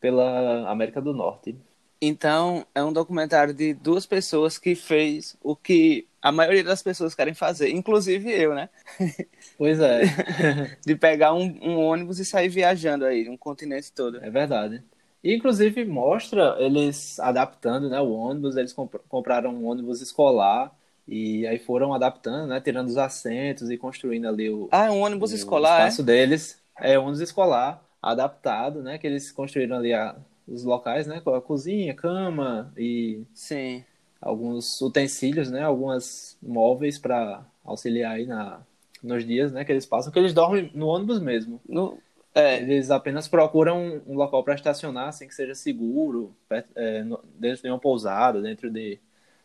pela 0.01 0.69
América 0.69 1.01
do 1.01 1.13
Norte. 1.13 1.57
Então, 2.03 2.67
é 2.75 2.83
um 2.83 2.93
documentário 2.93 3.53
de 3.53 3.75
duas 3.75 4.07
pessoas 4.07 4.57
que 4.57 4.75
fez 4.75 5.37
o 5.43 5.55
que 5.55 6.09
a 6.23 6.33
maioria 6.33 6.65
das 6.65 6.83
pessoas 6.83 7.15
querem 7.15 7.35
fazer, 7.35 7.71
inclusive 7.71 8.31
eu, 8.31 8.55
né? 8.55 8.69
Pois 9.59 9.79
é. 9.79 10.03
de 10.85 10.97
pegar 10.97 11.35
um, 11.35 11.59
um, 11.63 11.77
ônibus 11.79 12.19
e 12.19 12.25
sair 12.25 12.49
viajando 12.49 13.05
aí, 13.05 13.29
um 13.29 13.37
continente 13.37 13.93
todo. 13.93 14.17
É 14.25 14.31
verdade. 14.31 14.83
E, 15.23 15.35
inclusive, 15.35 15.85
mostra 15.85 16.57
eles 16.59 17.21
adaptando 17.21 17.91
né, 17.91 18.01
o 18.01 18.11
ônibus, 18.11 18.57
eles 18.57 18.73
comp 18.73 18.95
compraram 19.07 19.55
um 19.55 19.67
ônibus 19.67 20.01
escolar 20.01 20.75
e 21.07 21.47
aí 21.47 21.59
foram 21.59 21.93
adaptando, 21.93 22.49
né? 22.49 22.61
Tirando 22.61 22.89
os 22.89 22.97
assentos 22.97 23.71
e 23.71 23.77
construindo 23.77 24.27
ali 24.27 24.49
o. 24.49 24.69
Ah, 24.73 24.87
é 24.87 24.91
um 24.91 25.03
ônibus 25.03 25.33
o, 25.33 25.35
escolar. 25.35 25.73
O 25.73 25.89
espaço 25.89 26.01
é? 26.01 26.05
deles. 26.05 26.63
É 26.79 26.99
um 26.99 27.03
ônibus 27.03 27.21
escolar 27.21 27.85
adaptado, 28.01 28.83
né? 28.83 28.97
Que 28.97 29.07
eles 29.07 29.31
construíram 29.31 29.77
ali 29.77 29.93
a, 29.93 30.17
os 30.51 30.65
locais, 30.65 31.07
né? 31.07 31.21
Com 31.21 31.35
a 31.35 31.41
cozinha, 31.41 31.95
cama 31.95 32.73
e. 32.77 33.23
Sim. 33.33 33.85
Alguns 34.21 34.81
utensílios, 34.83 35.51
né? 35.51 35.63
Algumas 35.63 36.37
móveis 36.43 36.99
para 36.99 37.47
auxiliar 37.65 38.17
aí 38.17 38.27
na, 38.27 38.61
nos 39.03 39.25
dias, 39.25 39.53
né? 39.53 39.65
Que 39.65 39.73
eles 39.73 39.87
passam, 39.87 40.13
que 40.13 40.19
eles 40.19 40.35
dormem 40.35 40.71
no 40.75 40.89
ônibus 40.89 41.21
mesmo. 41.21 41.61
No, 41.67 41.97
é. 42.35 42.59
Eles 42.59 42.91
apenas 42.91 43.27
procuram 43.27 44.03
um 44.07 44.15
local 44.15 44.45
para 44.45 44.55
estacionar, 44.55 45.09
assim 45.09 45.27
que 45.27 45.35
seja 45.35 45.55
seguro, 45.55 46.35
é, 46.77 47.05
dentro 47.39 47.63
de 47.63 47.69
uma 47.69 47.79
pousada, 47.79 48.41
dentro 48.41 48.71
de 48.71 48.99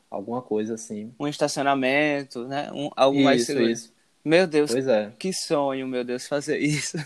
alguma 0.09 0.41
coisa 0.41 0.75
assim. 0.75 1.13
Um 1.19 1.27
estacionamento, 1.27 2.47
né? 2.47 2.71
Um, 2.71 2.89
algo 2.95 3.17
isso, 3.17 3.25
mais 3.25 3.45
seguro. 3.45 3.69
Isso. 3.69 3.93
Meu 4.23 4.47
Deus, 4.47 4.71
pois 4.71 4.87
é. 4.87 5.11
que 5.19 5.31
sonho, 5.33 5.87
meu 5.87 6.03
Deus, 6.03 6.27
fazer 6.27 6.57
isso. 6.57 6.97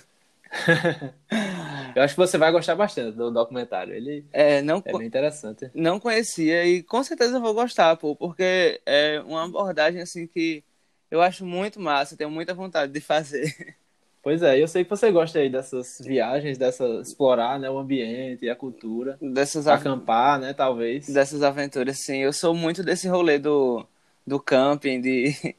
Eu 1.96 2.04
acho 2.04 2.16
que 2.16 2.20
você 2.20 2.38
vai 2.38 2.52
gostar 2.52 2.76
bastante 2.76 3.16
do 3.16 3.32
documentário. 3.32 3.94
Ele 3.94 4.26
é, 4.32 4.62
não, 4.62 4.82
é 4.86 4.98
bem 4.98 5.08
interessante. 5.08 5.70
Não 5.74 6.00
conhecia 6.00 6.66
e 6.66 6.84
com 6.84 7.04
certeza 7.04 7.40
vou 7.40 7.54
gostar, 7.54 7.96
pô, 7.98 8.16
porque 8.16 8.82
é 8.86 9.22
uma 9.22 9.46
abordagem 9.46 10.02
assim 10.02 10.28
que 10.28 10.64
eu 11.10 11.22
acho 11.22 11.46
muito 11.46 11.80
massa, 11.80 12.16
tenho 12.16 12.30
muita 12.30 12.54
vontade 12.54 12.92
de 12.92 13.02
fazer. 13.02 13.54
Pois 14.22 14.44
é, 14.44 14.62
eu 14.62 14.68
sei 14.68 14.84
que 14.84 14.90
você 14.90 15.10
gosta 15.10 15.40
aí 15.40 15.50
dessas 15.50 15.98
viagens, 16.02 16.58
dessa 16.58 16.86
explorar, 17.02 17.58
né, 17.58 17.70
o 17.70 17.80
ambiente 17.80 18.44
e 18.44 18.50
a 18.50 18.56
cultura, 18.56 19.18
dessas 19.22 19.66
acampar, 19.66 20.38
né, 20.38 20.54
talvez. 20.54 21.08
Dessas 21.08 21.42
aventuras, 21.42 22.00
sim. 22.04 22.18
Eu 22.18 22.34
sou 22.34 22.54
muito 22.54 22.84
desse 22.84 23.08
rolê 23.08 23.40
do, 23.40 23.88
do 24.28 24.38
camping, 24.38 25.00
de 25.00 25.34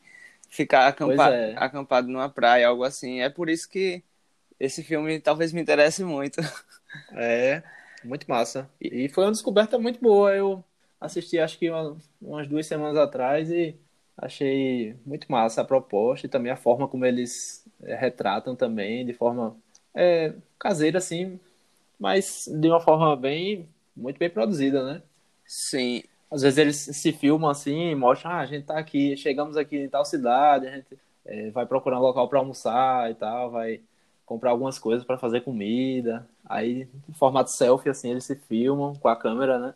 ficar 0.51 0.89
acampado, 0.89 1.35
é. 1.35 1.55
acampado 1.57 2.09
numa 2.09 2.29
praia, 2.29 2.69
algo 2.69 2.85
assim. 2.85 3.23
É 3.23 3.31
por 3.31 3.49
isso 3.49 3.67
que 3.67 4.05
esse 4.61 4.85
filme 4.85 5.19
talvez 5.19 5.53
me 5.53 5.63
interesse 5.63 6.05
muito. 6.05 6.41
É, 7.13 7.63
muito 8.03 8.29
massa. 8.29 8.69
E 8.81 9.09
foi 9.09 9.25
uma 9.25 9.31
descoberta 9.31 9.79
muito 9.79 10.01
boa. 10.01 10.35
Eu 10.35 10.65
assisti 11.01 11.39
acho 11.39 11.57
que 11.57 11.71
umas 12.21 12.49
duas 12.49 12.67
semanas 12.67 12.97
atrás 12.97 13.49
e 13.49 13.77
achei 14.19 14.97
muito 15.07 15.31
massa 15.31 15.61
a 15.61 15.65
proposta 15.65 16.27
e 16.27 16.29
também 16.29 16.51
a 16.51 16.57
forma 16.57 16.89
como 16.89 17.07
eles 17.07 17.65
é, 17.83 17.95
retratam 17.95 18.57
também, 18.57 19.07
de 19.07 19.15
forma 19.15 19.57
é, 19.95 20.35
caseira, 20.59 20.99
assim, 20.99 21.39
mas 21.99 22.49
de 22.53 22.69
uma 22.69 22.81
forma 22.81 23.17
bem, 23.17 23.69
muito 23.97 24.19
bem 24.19 24.29
produzida, 24.29 24.85
né? 24.85 25.03
Sim. 25.47 26.03
Às 26.31 26.43
vezes 26.43 26.59
eles 26.59 26.77
se 26.77 27.13
filmam 27.13 27.51
assim, 27.51 27.95
mostram, 27.95 28.33
ah, 28.33 28.41
a 28.41 28.47
gente 28.47 28.67
tá 28.67 28.79
aqui, 28.79 29.17
chegamos 29.17 29.57
aqui 29.57 29.79
em 29.79 29.89
tal 29.89 30.05
cidade, 30.05 30.67
a 30.67 30.71
gente 30.73 30.99
é, 31.25 31.51
vai 31.51 31.67
procurar 31.67 31.99
um 31.99 32.03
local 32.03 32.29
para 32.29 32.41
almoçar 32.41 33.11
e 33.11 33.15
tal, 33.15 33.51
vai 33.51 33.81
comprar 34.31 34.53
algumas 34.53 34.79
coisas 34.79 35.05
para 35.05 35.19
fazer 35.19 35.41
comida. 35.41 36.25
Aí, 36.49 36.87
em 37.09 37.13
formato 37.13 37.51
selfie, 37.51 37.91
assim, 37.91 38.13
eles 38.13 38.23
se 38.23 38.37
filmam 38.37 38.95
com 38.95 39.09
a 39.09 39.17
câmera, 39.17 39.59
né? 39.59 39.75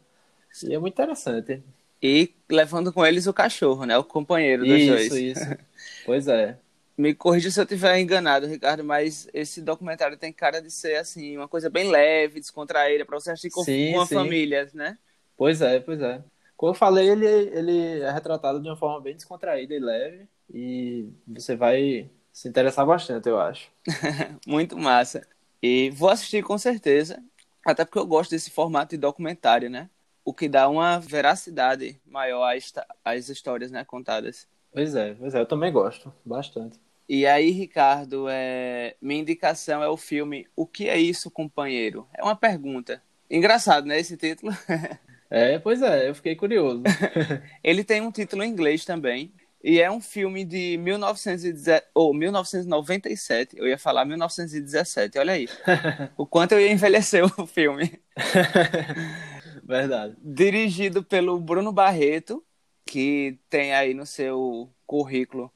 E 0.63 0.73
é 0.73 0.79
muito 0.79 0.95
interessante. 0.95 1.61
E 2.01 2.33
levando 2.49 2.93
com 2.93 3.05
eles 3.05 3.27
o 3.27 3.33
cachorro, 3.33 3.85
né? 3.85 3.99
O 3.99 4.05
companheiro 4.05 4.65
dos 4.65 4.79
isso, 4.79 4.91
dois. 4.93 5.07
Isso, 5.07 5.17
isso. 5.17 5.57
pois 6.07 6.29
é. 6.29 6.57
Me 6.97 7.13
corrija 7.13 7.51
se 7.51 7.59
eu 7.59 7.65
estiver 7.65 7.99
enganado, 7.99 8.47
Ricardo, 8.47 8.85
mas 8.85 9.29
esse 9.35 9.61
documentário 9.61 10.17
tem 10.17 10.33
cara 10.33 10.63
de 10.63 10.71
ser 10.71 10.99
assim, 10.99 11.37
uma 11.37 11.49
coisa 11.49 11.69
bem 11.69 11.91
leve, 11.91 12.39
descontraída, 12.39 13.05
para 13.05 13.19
você 13.19 13.33
assistir 13.33 13.51
com 13.51 13.65
sim, 13.65 13.93
uma 13.93 14.07
sim. 14.07 14.15
família, 14.15 14.71
né? 14.73 14.97
Pois 15.37 15.63
é, 15.63 15.81
pois 15.81 16.01
é. 16.01 16.23
Como 16.57 16.71
eu 16.71 16.77
falei, 16.77 17.09
ele, 17.09 17.27
ele 17.27 18.01
é 18.03 18.13
retratado 18.13 18.61
de 18.61 18.69
uma 18.69 18.77
forma 18.77 19.01
bem 19.01 19.17
descontraída 19.17 19.75
e 19.75 19.81
leve, 19.81 20.29
e 20.49 21.09
você 21.27 21.57
vai 21.57 22.09
se 22.35 22.49
interessar 22.49 22.85
bastante, 22.85 23.29
eu 23.29 23.41
acho. 23.41 23.71
Muito 24.45 24.77
massa. 24.77 25.25
E 25.63 25.91
vou 25.91 26.11
assistir 26.11 26.43
com 26.43 26.59
certeza, 26.59 27.23
até 27.65 27.85
porque 27.85 27.99
eu 27.99 28.07
gosto 28.07 28.33
desse 28.33 28.51
formato 28.51 28.91
de 28.91 29.01
documentário, 29.01 29.71
né? 29.71 29.89
O 30.25 30.35
que 30.35 30.49
dá 30.49 30.69
uma 30.69 30.99
veracidade 30.99 32.01
maior 32.05 32.53
às, 32.53 32.73
às 33.05 33.29
histórias 33.29 33.71
né, 33.71 33.85
contadas. 33.85 34.49
Pois 34.73 34.97
é, 34.97 35.15
pois 35.15 35.33
é, 35.33 35.41
eu 35.41 35.47
também 35.47 35.73
gosto 35.73 36.13
bastante. 36.25 36.81
E 37.09 37.25
aí, 37.25 37.51
Ricardo, 37.51 38.27
é... 38.29 38.97
minha 39.01 39.21
indicação 39.21 39.81
é 39.81 39.89
o 39.89 39.97
filme 39.97 40.49
O 40.57 40.67
que 40.67 40.89
é 40.89 40.99
isso, 40.99 41.31
companheiro? 41.31 42.09
É 42.13 42.23
uma 42.23 42.35
pergunta. 42.35 43.01
Engraçado, 43.31 43.87
né, 43.87 44.01
esse 44.01 44.17
título? 44.17 44.53
é, 45.31 45.61
pois 45.61 45.81
é, 45.83 46.09
eu 46.09 46.15
fiquei 46.17 46.35
curioso. 46.35 46.83
Ele 47.63 47.85
tem 47.85 48.01
um 48.01 48.11
título 48.11 48.43
em 48.43 48.51
inglês 48.51 48.85
também. 48.85 49.33
E 49.67 49.81
é 49.81 49.91
um 49.91 49.99
filme 49.99 50.45
de 50.45 50.77
1917, 50.77 51.87
ou 51.95 52.13
1997. 52.13 53.57
Eu 53.57 53.67
ia 53.67 53.79
falar 53.79 54.05
1917, 54.05 55.19
olha 55.19 55.33
aí. 55.33 55.49
o 56.19 56.27
quanto 56.27 56.53
eu 56.53 56.61
ia 56.61 56.71
envelhecer 56.71 57.25
o 57.25 57.47
filme. 57.47 57.99
Verdade. 59.65 60.17
Dirigido 60.23 61.03
pelo 61.03 61.41
Bruno 61.41 61.73
Barreto, 61.73 62.45
que 62.85 63.39
tem 63.49 63.73
aí 63.73 63.95
no 63.95 64.05
seu 64.05 64.71
currículo 64.87 65.51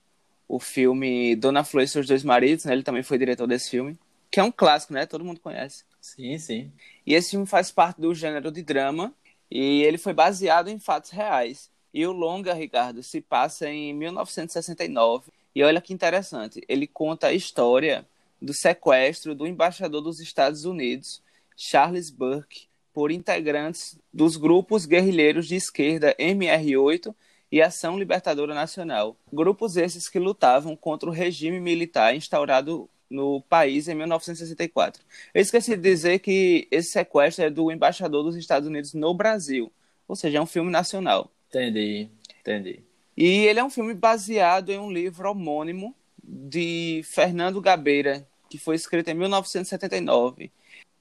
o 0.49 0.59
filme 0.59 1.37
Dona 1.37 1.63
Flor 1.63 1.83
e 1.83 1.89
seus 1.89 2.07
dois 2.07 2.25
maridos, 2.25 2.65
né? 2.65 2.73
Ele 2.73 2.83
também 2.83 3.03
foi 3.03 3.19
diretor 3.19 3.47
desse 3.47 3.69
filme, 3.69 3.99
que 4.31 4.41
é 4.41 4.43
um 4.43 4.51
clássico, 4.51 4.95
né? 4.95 5.05
Todo 5.05 5.23
mundo 5.23 5.39
conhece. 5.39 5.85
Sim, 6.01 6.39
sim. 6.39 6.73
E 7.07 7.13
esse 7.13 7.33
filme 7.33 7.45
faz 7.45 7.71
parte 7.71 8.01
do 8.01 8.15
gênero 8.15 8.51
de 8.51 8.63
drama 8.63 9.13
e 9.51 9.83
ele 9.83 9.99
foi 9.99 10.15
baseado 10.15 10.69
em 10.69 10.79
fatos 10.79 11.11
reais. 11.11 11.71
E 11.93 12.07
o 12.07 12.13
longa, 12.13 12.53
Ricardo, 12.55 13.03
se 13.03 13.21
passa 13.21 13.69
em 13.69 13.93
1969. 13.95 15.31
E 15.55 15.63
olha 15.63 15.81
que 15.81 15.93
interessante, 15.93 16.63
ele 16.69 16.87
conta 16.87 17.29
a 17.29 17.33
história 17.33 18.07
do 18.41 18.53
sequestro 18.53 19.35
do 19.35 19.47
embaixador 19.47 20.01
dos 20.01 20.21
Estados 20.21 20.65
Unidos, 20.65 21.23
Charles 21.57 22.11
Burke, 22.11 22.69
por 22.93 23.11
integrantes 23.11 23.99
dos 24.13 24.37
grupos 24.37 24.87
guerrilheiros 24.87 25.47
de 25.47 25.57
esquerda 25.57 26.15
MR8 26.19 27.15
e 27.51 27.63
Ação 27.63 27.99
Libertadora 27.99 28.55
Nacional. 28.55 29.17
Grupos 29.33 29.77
esses 29.77 30.09
que 30.09 30.19
lutavam 30.19 30.77
contra 30.77 31.09
o 31.09 31.13
regime 31.13 31.61
militar 31.61 32.15
instaurado 32.15 32.89
no 33.11 33.41
país 33.43 33.89
em 33.89 33.95
1964. 33.95 35.03
Eu 35.33 35.41
esqueci 35.41 35.77
de 35.77 35.83
dizer 35.83 36.19
que 36.19 36.69
esse 36.71 36.91
sequestro 36.91 37.45
é 37.45 37.51
do 37.51 37.71
embaixador 37.71 38.23
dos 38.23 38.37
Estados 38.37 38.69
Unidos 38.69 38.93
no 38.95 39.15
Brasil, 39.15 39.73
ou 40.07 40.15
seja, 40.15 40.39
é 40.39 40.41
um 40.41 40.47
filme 40.47 40.71
nacional. 40.71 41.31
Entendi, 41.49 42.09
entendi. 42.41 42.83
E 43.17 43.47
ele 43.47 43.59
é 43.59 43.65
um 43.65 43.71
filme 43.71 43.95
baseado 43.95 44.71
em 44.71 44.79
um 44.79 44.91
livro 44.91 45.31
homônimo 45.31 45.95
de 46.23 47.03
Fernando 47.05 47.61
Gabeira, 47.61 48.27
que 48.49 48.59
foi 48.59 48.77
escrito 48.77 49.09
em 49.09 49.15
1979. 49.15 50.53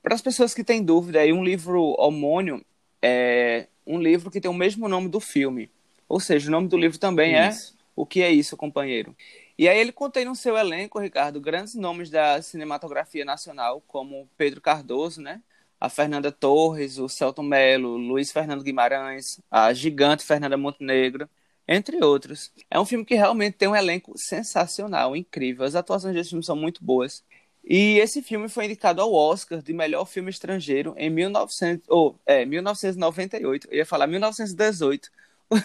Para 0.02 0.16
as 0.16 0.22
pessoas 0.22 0.54
que 0.54 0.64
têm 0.64 0.84
dúvida, 0.84 1.20
aí 1.20 1.34
um 1.34 1.44
livro 1.44 1.96
homônimo 2.00 2.64
é 3.02 3.68
um 3.86 4.00
livro 4.00 4.32
que 4.32 4.42
tem 4.42 4.50
o 4.50 4.54
mesmo 4.54 4.88
nome 4.88 5.10
do 5.10 5.20
filme. 5.20 5.70
Ou 6.08 6.20
seja, 6.20 6.48
o 6.48 6.52
nome 6.52 6.68
do 6.68 6.78
livro 6.78 6.98
também 6.98 7.36
é 7.36 7.50
isso. 7.50 7.74
é 7.74 7.78
O 7.96 8.06
que 8.06 8.22
é 8.22 8.32
isso, 8.32 8.56
companheiro? 8.56 9.16
E 9.58 9.68
aí 9.68 9.78
ele 9.78 9.92
contém 9.92 10.24
no 10.24 10.36
seu 10.36 10.56
elenco, 10.56 11.00
Ricardo, 11.00 11.42
grandes 11.42 11.76
nomes 11.76 12.10
da 12.10 12.42
cinematografia 12.42 13.26
nacional, 13.26 13.84
como 13.88 14.30
Pedro 14.38 14.62
Cardoso, 14.62 15.22
né? 15.22 15.42
A 15.80 15.90
Fernanda 15.90 16.32
Torres, 16.32 16.98
o 16.98 17.08
Celton 17.08 17.44
Mello, 17.44 17.98
Luiz 17.98 18.32
Fernando 18.32 18.64
Guimarães, 18.64 19.40
a 19.50 19.74
gigante 19.74 20.24
Fernanda 20.24 20.58
Montenegro, 20.58 21.30
entre 21.68 22.04
outros. 22.04 22.52
É 22.70 22.80
um 22.80 22.86
filme 22.86 23.06
que 23.06 23.16
realmente 23.16 23.56
tem 23.56 23.68
um 23.68 23.76
elenco 23.76 24.14
sensacional, 24.16 25.16
incrível. 25.16 25.66
As 25.66 25.76
atuações 25.76 26.16
desse 26.16 26.30
filme 26.30 26.44
são 26.44 26.56
muito 26.56 26.84
boas. 26.84 27.24
E 27.64 28.00
esse 28.00 28.22
filme 28.22 28.48
foi 28.48 28.66
indicado 28.66 29.02
ao 29.02 29.14
Oscar 29.14 29.62
de 29.62 29.74
melhor 29.74 30.06
filme 30.06 30.30
estrangeiro 30.30 30.96
em 30.98 31.10
1900, 31.10 31.86
ou, 31.90 32.18
é, 32.26 32.46
1998. 32.46 33.68
Eu 33.70 33.78
ia 33.78 33.86
falar 33.86 34.08
1918. 34.08 35.12
o 35.52 35.56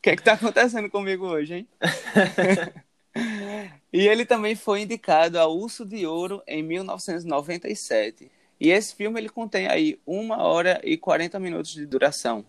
que 0.00 0.10
é 0.10 0.16
que 0.16 0.22
tá 0.22 0.34
acontecendo 0.34 0.90
comigo 0.90 1.26
hoje, 1.26 1.54
hein? 1.54 1.68
E 3.92 4.06
ele 4.06 4.24
também 4.24 4.54
foi 4.54 4.82
indicado 4.82 5.38
a 5.38 5.46
Urso 5.46 5.84
de 5.84 6.06
Ouro 6.06 6.42
em 6.46 6.62
1997. 6.62 8.30
E 8.60 8.70
esse 8.70 8.94
filme 8.94 9.20
ele 9.20 9.28
contém 9.28 9.66
aí 9.66 9.98
uma 10.06 10.42
hora 10.42 10.80
e 10.84 10.96
40 10.96 11.38
minutos 11.40 11.72
de 11.72 11.84
duração. 11.84 12.44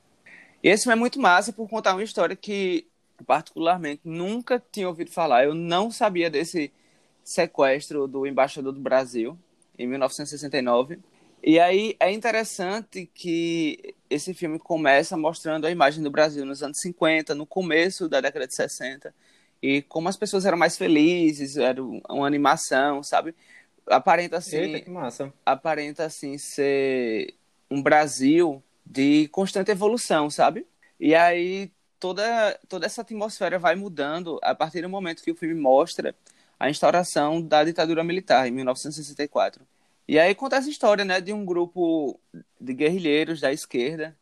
E 0.62 0.70
esse 0.70 0.84
filme 0.84 0.98
é 0.98 1.00
muito 1.00 1.20
massa 1.20 1.52
por 1.52 1.68
contar 1.68 1.94
uma 1.94 2.04
história 2.04 2.36
que, 2.36 2.88
particularmente, 3.26 4.02
nunca 4.06 4.64
tinha 4.72 4.88
ouvido 4.88 5.12
falar. 5.12 5.44
Eu 5.44 5.54
não 5.54 5.92
sabia 5.92 6.30
desse 6.30 6.72
sequestro 7.24 8.08
do 8.08 8.28
embaixador 8.28 8.72
do 8.72 8.80
Brasil 8.80 9.38
em 9.78 9.88
1969. 9.88 11.00
E 11.46 11.60
aí 11.60 11.96
é 12.00 12.12
interessante 12.12 13.10
que 13.14 13.96
esse 14.10 14.34
filme 14.34 14.58
começa 14.58 15.18
mostrando 15.18 15.66
a 15.66 15.72
imagem 15.72 16.02
do 16.02 16.10
Brasil 16.10 16.46
nos 16.46 16.64
anos 16.64 16.80
50, 16.80 17.36
no 17.36 17.46
começo 17.46 18.08
da 18.08 18.22
década 18.22 18.48
de 18.48 18.56
60, 18.56 19.14
e 19.64 19.82
como 19.82 20.10
as 20.10 20.18
pessoas 20.18 20.46
eram 20.46 20.58
mais 20.58 20.78
felizes, 20.78 21.56
era 21.56 21.82
uma 21.82 22.28
animação, 22.28 23.02
sabe? 23.02 23.34
Aparenta 23.88 24.36
assim, 24.36 24.58
Eita, 24.58 24.82
que 24.82 24.90
massa. 24.90 25.32
aparenta 25.46 26.04
assim 26.04 26.38
ser 26.38 27.34
um 27.72 27.82
Brasil 27.82 28.62
de 28.86 29.30
constante 29.30 29.72
evolução, 29.72 30.30
sabe? 30.30 30.68
E 31.00 31.16
aí 31.16 31.72
toda 31.98 32.60
toda 32.68 32.86
essa 32.86 33.04
atmosfera 33.04 33.58
vai 33.58 33.74
mudando 33.74 34.38
a 34.44 34.54
partir 34.54 34.82
do 34.82 34.90
momento 34.90 35.24
que 35.24 35.32
o 35.32 35.36
filme 35.36 35.56
mostra 35.56 36.14
a 36.60 36.70
instauração 36.70 37.42
da 37.42 37.64
ditadura 37.64 38.04
militar 38.04 38.46
em 38.46 38.52
1964. 38.52 39.66
E 40.06 40.20
aí 40.20 40.36
conta 40.36 40.58
essa 40.58 40.70
história, 40.70 41.06
né, 41.06 41.22
de 41.22 41.32
um 41.32 41.46
grupo 41.46 42.20
de 42.60 42.74
guerrilheiros 42.74 43.40
da 43.40 43.54
esquerda 43.54 44.14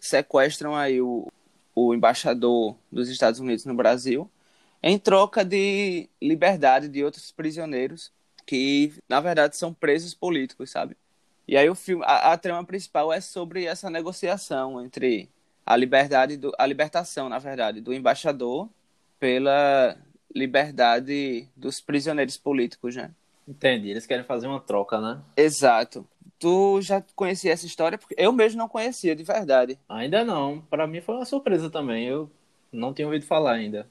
sequestram 0.00 0.74
aí 0.74 1.00
o, 1.00 1.28
o 1.72 1.94
embaixador 1.94 2.76
dos 2.90 3.08
Estados 3.08 3.38
Unidos 3.38 3.64
no 3.64 3.74
Brasil 3.74 4.28
em 4.82 4.98
troca 4.98 5.44
de 5.44 6.08
liberdade 6.20 6.88
de 6.88 7.04
outros 7.04 7.30
prisioneiros 7.32 8.12
que, 8.46 8.94
na 9.08 9.20
verdade, 9.20 9.56
são 9.56 9.74
presos 9.74 10.14
políticos, 10.14 10.70
sabe? 10.70 10.96
E 11.46 11.56
aí 11.56 11.68
o 11.68 11.74
filme, 11.74 12.04
a, 12.06 12.32
a 12.32 12.38
trama 12.38 12.64
principal 12.64 13.12
é 13.12 13.20
sobre 13.20 13.64
essa 13.64 13.90
negociação 13.90 14.82
entre 14.82 15.28
a 15.64 15.76
liberdade 15.76 16.36
do, 16.36 16.52
a 16.58 16.66
libertação, 16.66 17.28
na 17.28 17.38
verdade, 17.38 17.80
do 17.80 17.92
embaixador 17.92 18.68
pela 19.18 19.96
liberdade 20.34 21.48
dos 21.56 21.80
prisioneiros 21.80 22.36
políticos, 22.36 22.96
né? 22.96 23.10
Entendi, 23.46 23.90
eles 23.90 24.06
querem 24.06 24.24
fazer 24.24 24.46
uma 24.46 24.60
troca, 24.60 25.00
né? 25.00 25.20
Exato. 25.36 26.06
Tu 26.38 26.80
já 26.82 27.02
conhecia 27.16 27.52
essa 27.52 27.66
história? 27.66 27.98
Porque 27.98 28.14
eu 28.16 28.32
mesmo 28.32 28.58
não 28.58 28.68
conhecia, 28.68 29.16
de 29.16 29.24
verdade. 29.24 29.78
Ainda 29.88 30.24
não. 30.24 30.60
Para 30.70 30.86
mim 30.86 31.00
foi 31.00 31.16
uma 31.16 31.24
surpresa 31.24 31.68
também. 31.68 32.06
Eu 32.06 32.30
não 32.70 32.92
tinha 32.92 33.06
ouvido 33.06 33.26
falar 33.26 33.54
ainda. 33.54 33.88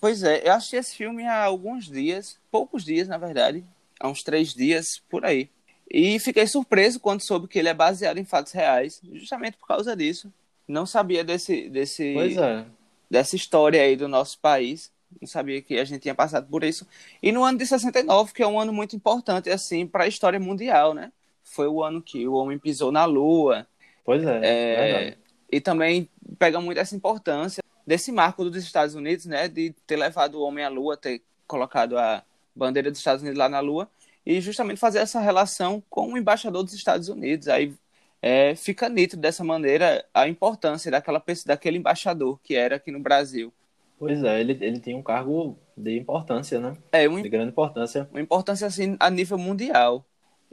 Pois 0.00 0.22
é, 0.22 0.48
eu 0.48 0.52
assisti 0.54 0.76
esse 0.76 0.96
filme 0.96 1.26
há 1.26 1.44
alguns 1.44 1.86
dias, 1.86 2.38
poucos 2.50 2.84
dias, 2.84 3.06
na 3.06 3.18
verdade, 3.18 3.62
há 4.00 4.08
uns 4.08 4.22
três 4.22 4.54
dias, 4.54 4.86
por 5.10 5.26
aí. 5.26 5.50
E 5.90 6.18
fiquei 6.18 6.46
surpreso 6.46 6.98
quando 6.98 7.26
soube 7.26 7.46
que 7.46 7.58
ele 7.58 7.68
é 7.68 7.74
baseado 7.74 8.16
em 8.16 8.24
fatos 8.24 8.52
reais, 8.52 9.00
justamente 9.12 9.58
por 9.58 9.66
causa 9.66 9.94
disso. 9.94 10.32
Não 10.66 10.86
sabia 10.86 11.22
desse, 11.22 11.68
desse, 11.68 12.16
é. 12.16 12.64
dessa 13.10 13.36
história 13.36 13.82
aí 13.82 13.94
do 13.94 14.08
nosso 14.08 14.38
país. 14.38 14.90
Não 15.20 15.26
sabia 15.28 15.60
que 15.60 15.78
a 15.78 15.84
gente 15.84 16.00
tinha 16.00 16.14
passado 16.14 16.46
por 16.48 16.62
isso. 16.64 16.86
E 17.20 17.32
no 17.32 17.44
ano 17.44 17.58
de 17.58 17.66
69, 17.66 18.32
que 18.32 18.42
é 18.42 18.46
um 18.46 18.58
ano 18.58 18.72
muito 18.72 18.94
importante, 18.94 19.50
assim, 19.50 19.84
para 19.84 20.04
a 20.04 20.08
história 20.08 20.38
mundial, 20.38 20.94
né? 20.94 21.12
Foi 21.42 21.66
o 21.66 21.82
ano 21.82 22.00
que 22.00 22.26
o 22.26 22.34
homem 22.34 22.56
pisou 22.56 22.92
na 22.92 23.04
Lua. 23.04 23.66
Pois 24.04 24.24
é. 24.24 24.40
É, 24.44 25.16
e 25.50 25.60
também 25.60 26.08
pega 26.38 26.60
muito 26.60 26.78
essa 26.78 26.94
importância 26.94 27.60
desse 27.86 28.12
marco 28.12 28.44
dos 28.44 28.56
Estados 28.62 28.94
Unidos, 28.94 29.26
né? 29.26 29.48
De 29.48 29.72
ter 29.86 29.96
levado 29.96 30.36
o 30.36 30.42
homem 30.42 30.64
à 30.64 30.68
Lua, 30.68 30.96
ter 30.96 31.22
colocado 31.46 31.98
a 31.98 32.22
bandeira 32.54 32.90
dos 32.90 32.98
Estados 33.00 33.22
Unidos 33.22 33.38
lá 33.38 33.48
na 33.48 33.60
Lua. 33.60 33.88
E 34.24 34.40
justamente 34.40 34.78
fazer 34.78 34.98
essa 34.98 35.20
relação 35.20 35.82
com 35.88 36.12
o 36.12 36.18
embaixador 36.18 36.62
dos 36.62 36.74
Estados 36.74 37.08
Unidos. 37.08 37.48
Aí 37.48 37.74
é, 38.22 38.54
fica 38.54 38.88
nítido 38.88 39.22
dessa 39.22 39.42
maneira 39.42 40.04
a 40.12 40.28
importância 40.28 40.90
daquela, 40.90 41.22
daquele 41.46 41.78
embaixador 41.78 42.38
que 42.42 42.54
era 42.54 42.76
aqui 42.76 42.90
no 42.90 43.00
Brasil. 43.00 43.52
Pois 43.98 44.22
é, 44.22 44.40
ele, 44.40 44.52
ele 44.60 44.80
tem 44.80 44.94
um 44.94 45.02
cargo 45.02 45.58
de 45.76 45.98
importância, 45.98 46.58
né? 46.60 46.76
É, 46.92 47.08
um 47.08 47.22
De 47.22 47.28
grande 47.28 47.50
importância. 47.50 48.08
uma 48.10 48.20
importância 48.20 48.66
assim 48.66 48.96
a 48.98 49.10
nível 49.10 49.38
mundial. 49.38 50.04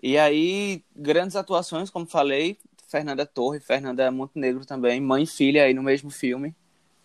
E 0.02 0.18
aí, 0.18 0.84
grandes 0.96 1.36
atuações, 1.36 1.90
como 1.90 2.06
falei, 2.06 2.58
Fernanda 2.88 3.26
Torre, 3.26 3.60
Fernanda 3.60 4.12
Montenegro 4.12 4.66
também, 4.66 5.02
mãe 5.02 5.24
e 5.24 5.28
filha 5.28 5.64
aí 5.64 5.74
no 5.74 5.82
mesmo 5.84 6.10
filme. 6.10 6.56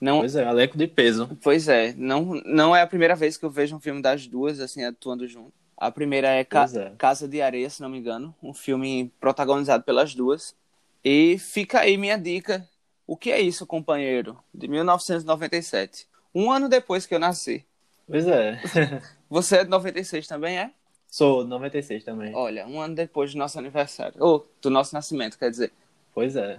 Não, 0.03 0.19
Pois 0.19 0.35
é, 0.35 0.43
elenco 0.49 0.77
de 0.77 0.89
peso. 0.89 1.39
pois 1.41 1.69
é, 1.69 1.95
não, 1.97 2.35
não 2.45 2.75
é 2.75 2.83
a 2.83 2.87
primeira 2.89 3.15
vez 3.15 3.37
que 3.37 3.45
eu 3.45 3.51
vejo 3.51 3.77
um 3.77 3.81
filme 3.81 4.03
das 4.03 4.27
duas 4.27 4.59
assim 4.59 4.83
atuando 4.85 5.29
junto. 5.29 5.53
A 5.77 5.93
primeira 5.93 6.27
é, 6.29 6.43
Ca- 6.45 6.67
é. 6.75 6.91
Casa 6.99 7.29
de 7.29 7.41
Areia, 7.41 7.71
se 7.71 7.81
não 7.81 7.89
me 7.89 7.99
engano, 7.99 8.35
um 8.43 8.53
filme 8.53 9.13
protagonizado 9.21 9.85
pelas 9.85 10.13
duas. 10.13 10.57
E 11.05 11.39
fica 11.39 11.81
aí 11.81 11.97
minha 11.97 12.17
dica. 12.17 12.69
O 13.07 13.17
que 13.17 13.31
é 13.31 13.41
isso, 13.41 13.65
companheiro? 13.65 14.37
De 14.53 14.67
1997. 14.67 16.07
Um 16.35 16.51
ano 16.51 16.69
depois 16.69 17.07
que 17.07 17.15
eu 17.15 17.19
nasci. 17.21 17.65
Pois 18.07 18.27
é. 18.27 18.61
Você 19.31 19.59
é 19.59 19.65
de 19.65 19.71
96 19.71 20.27
também, 20.27 20.59
é? 20.59 20.71
Sou 21.09 21.45
96 21.45 22.03
também. 22.05 22.35
Olha, 22.35 22.67
um 22.67 22.81
ano 22.81 22.95
depois 22.95 23.33
do 23.33 23.39
nosso 23.39 23.59
aniversário. 23.59 24.15
Ou 24.19 24.49
do 24.61 24.69
nosso 24.71 24.95
nascimento, 24.95 25.39
quer 25.39 25.51
dizer. 25.51 25.73
Pois 26.15 26.35
é. 26.37 26.59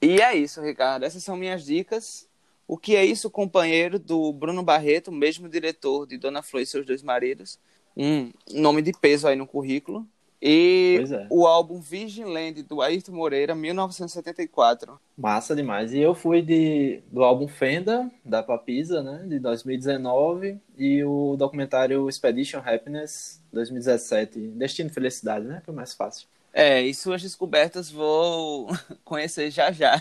E 0.00 0.20
é 0.20 0.34
isso, 0.34 0.62
Ricardo. 0.62 1.04
Essas 1.04 1.22
são 1.22 1.36
minhas 1.36 1.64
dicas. 1.64 2.26
O 2.70 2.78
que 2.78 2.94
é 2.94 3.04
isso, 3.04 3.28
companheiro 3.28 3.98
do 3.98 4.32
Bruno 4.32 4.62
Barreto, 4.62 5.10
mesmo 5.10 5.48
diretor 5.48 6.06
de 6.06 6.16
Dona 6.16 6.40
Flor 6.40 6.62
e 6.62 6.66
seus 6.66 6.86
dois 6.86 7.02
maridos. 7.02 7.58
Um 7.96 8.30
nome 8.48 8.80
de 8.80 8.92
peso 8.92 9.26
aí 9.26 9.34
no 9.34 9.44
currículo. 9.44 10.06
E 10.40 11.04
é. 11.10 11.26
o 11.28 11.48
álbum 11.48 11.80
Virgin 11.80 12.26
Land 12.26 12.62
do 12.62 12.80
Ayrton 12.80 13.10
Moreira, 13.10 13.56
1974. 13.56 15.00
Massa 15.18 15.56
demais. 15.56 15.92
E 15.92 15.98
eu 15.98 16.14
fui 16.14 16.42
de, 16.42 17.02
do 17.10 17.24
álbum 17.24 17.48
Fenda, 17.48 18.08
da 18.24 18.40
Papisa, 18.40 19.02
né? 19.02 19.24
De 19.26 19.40
2019. 19.40 20.56
E 20.78 21.02
o 21.02 21.34
documentário 21.36 22.08
Expedition 22.08 22.62
Happiness, 22.64 23.42
2017. 23.52 24.38
Destino 24.38 24.90
e 24.90 24.92
Felicidade, 24.92 25.44
né? 25.44 25.60
Que 25.64 25.70
é 25.70 25.72
o 25.72 25.76
mais 25.76 25.92
fácil. 25.92 26.28
É, 26.52 26.80
e 26.80 26.94
suas 26.94 27.20
descobertas 27.20 27.90
vou 27.90 28.68
conhecer 29.02 29.50
já 29.50 29.72
já. 29.72 30.00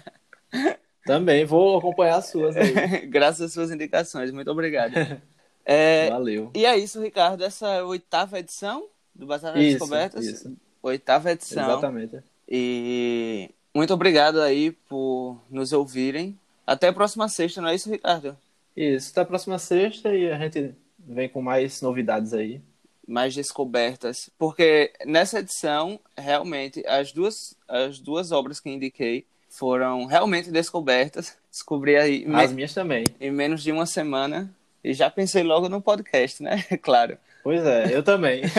Também 1.06 1.46
vou 1.46 1.78
acompanhar 1.78 2.18
as 2.18 2.28
suas 2.28 2.56
aí. 2.56 3.06
Graças 3.08 3.42
às 3.42 3.54
suas 3.54 3.72
indicações. 3.72 4.32
Muito 4.32 4.52
obrigado. 4.52 4.94
É, 5.72 6.10
Valeu. 6.10 6.50
E 6.56 6.66
é 6.66 6.76
isso, 6.76 7.00
Ricardo. 7.00 7.44
Essa 7.44 7.68
é 7.68 7.80
a 7.82 7.86
oitava 7.86 8.40
edição 8.40 8.88
do 9.14 9.28
Batalha 9.28 9.54
das 9.54 9.64
Descobertas. 9.64 10.26
isso. 10.26 10.58
Oitava 10.82 11.32
edição. 11.32 11.64
Exatamente. 11.64 12.24
E 12.48 13.52
muito 13.76 13.94
obrigado 13.94 14.42
aí 14.42 14.72
por 14.72 15.40
nos 15.48 15.72
ouvirem. 15.72 16.36
Até 16.66 16.88
a 16.88 16.94
próxima 16.94 17.30
sexta, 17.30 17.62
não 17.62 17.70
é 17.70 17.76
isso, 17.76 17.88
Ricardo? 17.88 18.36
Isso. 18.76 19.12
Até 19.12 19.22
a 19.22 19.26
próxima 19.26 19.60
sexta 19.60 20.12
e 20.16 20.32
a 20.32 20.40
gente 20.40 20.74
vem 20.98 21.30
com 21.30 21.42
mais 21.42 21.84
novidades 21.84 22.34
aí. 22.34 22.62
Mais 23.08 23.36
descobertas. 23.36 24.28
Porque 24.40 24.92
nessa 25.06 25.38
edição, 25.38 26.00
realmente, 26.18 26.84
as 26.88 27.12
duas, 27.12 27.56
as 27.68 28.00
duas 28.00 28.32
obras 28.32 28.60
que 28.60 28.72
indiquei 28.72 29.24
foram 29.50 30.06
realmente 30.06 30.52
descobertas. 30.52 31.38
Descobri 31.52 31.98
aí 31.98 32.26
As 32.34 32.54
minhas 32.54 32.74
também. 32.74 33.04
em 33.20 33.32
menos 33.32 33.62
de 33.64 33.72
uma 33.72 33.86
semana. 33.86 34.54
E 34.84 34.94
já 34.94 35.10
pensei 35.10 35.44
logo 35.44 35.68
no 35.68 35.82
podcast, 35.82 36.42
né? 36.42 36.64
Claro. 36.82 37.18
Pois 37.44 37.66
é, 37.66 37.94
eu 37.96 38.04
também. 38.04 38.42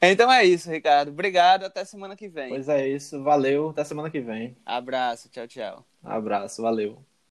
Então 0.00 0.30
é 0.30 0.44
isso, 0.44 0.70
Ricardo. 0.70 1.08
Obrigado. 1.08 1.64
Até 1.64 1.84
semana 1.84 2.14
que 2.14 2.28
vem. 2.28 2.50
pois 2.50 2.68
é 2.68 2.86
isso. 2.86 3.22
Valeu. 3.22 3.70
Até 3.70 3.82
semana 3.82 4.10
que 4.10 4.20
vem. 4.20 4.54
Abraço. 4.64 5.28
Tchau, 5.30 5.48
tchau. 5.48 5.84
Abraço. 6.04 6.62
Valeu. 6.62 7.02